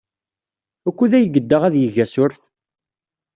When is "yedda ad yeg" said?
1.33-1.95